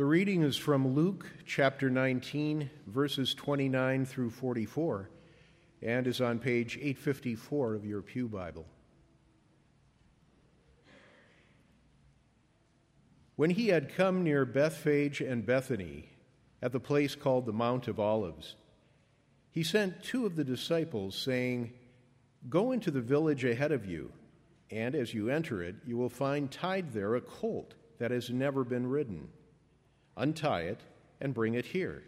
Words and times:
The 0.00 0.06
reading 0.06 0.42
is 0.42 0.56
from 0.56 0.94
Luke 0.94 1.26
chapter 1.44 1.90
19, 1.90 2.70
verses 2.86 3.34
29 3.34 4.06
through 4.06 4.30
44, 4.30 5.10
and 5.82 6.06
is 6.06 6.22
on 6.22 6.38
page 6.38 6.78
854 6.78 7.74
of 7.74 7.84
your 7.84 8.00
Pew 8.00 8.26
Bible. 8.26 8.64
When 13.36 13.50
he 13.50 13.68
had 13.68 13.94
come 13.94 14.24
near 14.24 14.46
Bethphage 14.46 15.20
and 15.20 15.44
Bethany, 15.44 16.08
at 16.62 16.72
the 16.72 16.80
place 16.80 17.14
called 17.14 17.44
the 17.44 17.52
Mount 17.52 17.86
of 17.86 18.00
Olives, 18.00 18.56
he 19.50 19.62
sent 19.62 20.02
two 20.02 20.24
of 20.24 20.34
the 20.34 20.44
disciples, 20.44 21.14
saying, 21.14 21.74
Go 22.48 22.72
into 22.72 22.90
the 22.90 23.02
village 23.02 23.44
ahead 23.44 23.70
of 23.70 23.84
you, 23.84 24.10
and 24.70 24.94
as 24.94 25.12
you 25.12 25.28
enter 25.28 25.62
it, 25.62 25.74
you 25.84 25.98
will 25.98 26.08
find 26.08 26.50
tied 26.50 26.94
there 26.94 27.16
a 27.16 27.20
colt 27.20 27.74
that 27.98 28.10
has 28.10 28.30
never 28.30 28.64
been 28.64 28.86
ridden 28.86 29.28
Untie 30.16 30.62
it 30.62 30.80
and 31.20 31.34
bring 31.34 31.54
it 31.54 31.66
here. 31.66 32.02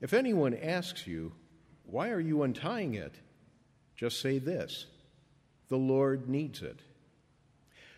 If 0.00 0.12
anyone 0.12 0.54
asks 0.54 1.06
you, 1.06 1.32
Why 1.84 2.10
are 2.10 2.20
you 2.20 2.42
untying 2.42 2.94
it? 2.94 3.14
just 3.96 4.20
say 4.20 4.38
this 4.38 4.86
The 5.68 5.76
Lord 5.76 6.28
needs 6.28 6.62
it. 6.62 6.80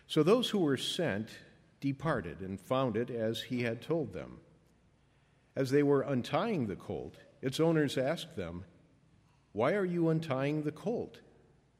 So 0.07 0.23
those 0.23 0.49
who 0.49 0.59
were 0.59 0.77
sent 0.77 1.29
departed 1.79 2.41
and 2.41 2.59
found 2.59 2.97
it 2.97 3.09
as 3.09 3.41
he 3.41 3.63
had 3.63 3.81
told 3.81 4.13
them. 4.13 4.39
As 5.55 5.71
they 5.71 5.83
were 5.83 6.01
untying 6.01 6.67
the 6.67 6.75
colt, 6.75 7.15
its 7.41 7.59
owners 7.59 7.97
asked 7.97 8.35
them, 8.35 8.65
Why 9.51 9.73
are 9.73 9.85
you 9.85 10.09
untying 10.09 10.63
the 10.63 10.71
colt? 10.71 11.19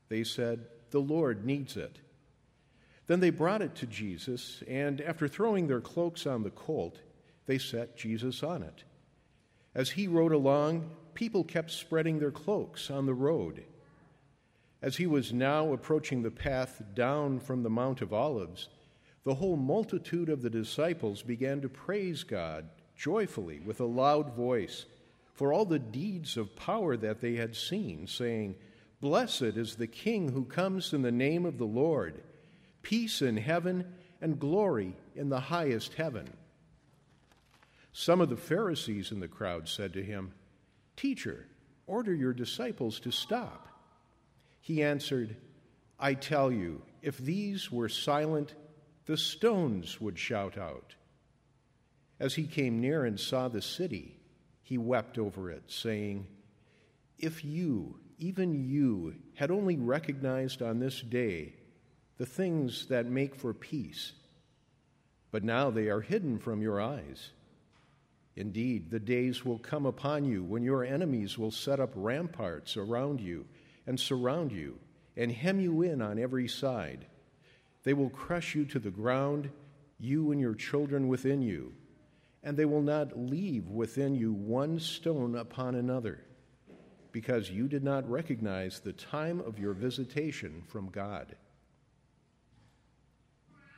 They 0.09 0.23
said, 0.23 0.65
The 0.91 0.99
Lord 0.99 1.45
needs 1.45 1.77
it. 1.77 1.99
Then 3.07 3.19
they 3.19 3.29
brought 3.29 3.61
it 3.61 3.75
to 3.75 3.87
Jesus, 3.87 4.63
and 4.67 5.01
after 5.01 5.27
throwing 5.27 5.67
their 5.67 5.81
cloaks 5.81 6.25
on 6.25 6.43
the 6.43 6.49
colt, 6.49 6.99
they 7.51 7.57
set 7.57 7.97
Jesus 7.97 8.43
on 8.43 8.63
it. 8.63 8.85
As 9.75 9.89
he 9.89 10.07
rode 10.07 10.31
along, 10.31 10.89
people 11.13 11.43
kept 11.43 11.69
spreading 11.69 12.17
their 12.17 12.31
cloaks 12.31 12.89
on 12.89 13.05
the 13.05 13.13
road. 13.13 13.65
As 14.81 14.95
he 14.95 15.05
was 15.05 15.33
now 15.33 15.73
approaching 15.73 16.21
the 16.21 16.31
path 16.31 16.81
down 16.93 17.41
from 17.41 17.61
the 17.61 17.69
Mount 17.69 18.01
of 18.01 18.13
Olives, 18.13 18.69
the 19.25 19.33
whole 19.33 19.57
multitude 19.57 20.29
of 20.29 20.41
the 20.41 20.49
disciples 20.49 21.23
began 21.23 21.59
to 21.59 21.67
praise 21.67 22.23
God 22.23 22.69
joyfully 22.95 23.59
with 23.59 23.81
a 23.81 23.85
loud 23.85 24.33
voice 24.33 24.85
for 25.33 25.51
all 25.51 25.65
the 25.65 25.77
deeds 25.77 26.37
of 26.37 26.55
power 26.55 26.95
that 26.95 27.19
they 27.19 27.35
had 27.35 27.53
seen, 27.53 28.07
saying, 28.07 28.55
Blessed 29.01 29.41
is 29.41 29.75
the 29.75 29.87
King 29.87 30.31
who 30.31 30.45
comes 30.45 30.93
in 30.93 31.01
the 31.01 31.11
name 31.11 31.45
of 31.45 31.57
the 31.57 31.65
Lord, 31.65 32.23
peace 32.81 33.21
in 33.21 33.35
heaven 33.35 33.93
and 34.21 34.39
glory 34.39 34.95
in 35.17 35.27
the 35.27 35.41
highest 35.41 35.95
heaven. 35.95 36.29
Some 37.93 38.21
of 38.21 38.29
the 38.29 38.37
Pharisees 38.37 39.11
in 39.11 39.19
the 39.19 39.27
crowd 39.27 39.67
said 39.67 39.93
to 39.93 40.03
him, 40.03 40.33
Teacher, 40.95 41.47
order 41.87 42.13
your 42.13 42.33
disciples 42.33 42.99
to 43.01 43.11
stop. 43.11 43.67
He 44.61 44.83
answered, 44.83 45.35
I 45.99 46.13
tell 46.13 46.51
you, 46.51 46.81
if 47.01 47.17
these 47.17 47.71
were 47.71 47.89
silent, 47.89 48.53
the 49.05 49.17
stones 49.17 49.99
would 49.99 50.17
shout 50.17 50.57
out. 50.57 50.95
As 52.19 52.35
he 52.35 52.45
came 52.45 52.79
near 52.79 53.03
and 53.03 53.19
saw 53.19 53.47
the 53.47 53.61
city, 53.61 54.15
he 54.61 54.77
wept 54.77 55.17
over 55.17 55.51
it, 55.51 55.63
saying, 55.67 56.27
If 57.17 57.43
you, 57.43 57.99
even 58.19 58.53
you, 58.53 59.15
had 59.35 59.51
only 59.51 59.75
recognized 59.75 60.61
on 60.61 60.79
this 60.79 61.01
day 61.01 61.55
the 62.17 62.25
things 62.25 62.85
that 62.87 63.07
make 63.07 63.35
for 63.35 63.53
peace, 63.53 64.13
but 65.31 65.43
now 65.43 65.71
they 65.71 65.87
are 65.87 66.01
hidden 66.01 66.37
from 66.37 66.61
your 66.61 66.79
eyes. 66.79 67.31
Indeed, 68.41 68.89
the 68.89 68.99
days 68.99 69.45
will 69.45 69.59
come 69.59 69.85
upon 69.85 70.25
you 70.25 70.43
when 70.43 70.63
your 70.63 70.83
enemies 70.83 71.37
will 71.37 71.51
set 71.51 71.79
up 71.79 71.91
ramparts 71.93 72.75
around 72.75 73.21
you 73.21 73.45
and 73.85 73.99
surround 73.99 74.51
you 74.51 74.79
and 75.15 75.31
hem 75.31 75.59
you 75.59 75.83
in 75.83 76.01
on 76.01 76.17
every 76.17 76.47
side. 76.47 77.05
They 77.83 77.93
will 77.93 78.09
crush 78.09 78.55
you 78.55 78.65
to 78.65 78.79
the 78.79 78.89
ground, 78.89 79.51
you 79.99 80.31
and 80.31 80.41
your 80.41 80.55
children 80.55 81.07
within 81.07 81.43
you, 81.43 81.73
and 82.41 82.57
they 82.57 82.65
will 82.65 82.81
not 82.81 83.15
leave 83.15 83.67
within 83.67 84.15
you 84.15 84.33
one 84.33 84.79
stone 84.79 85.35
upon 85.35 85.75
another, 85.75 86.25
because 87.11 87.51
you 87.51 87.67
did 87.67 87.83
not 87.83 88.09
recognize 88.09 88.79
the 88.79 88.93
time 88.93 89.39
of 89.41 89.59
your 89.59 89.73
visitation 89.73 90.63
from 90.67 90.89
God. 90.89 91.35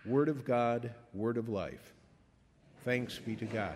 Word 0.06 0.30
of 0.30 0.46
God, 0.46 0.94
word 1.14 1.36
of 1.36 1.50
life. 1.50 1.94
Thanks 2.86 3.20
be 3.20 3.36
to 3.36 3.46
God. 3.46 3.76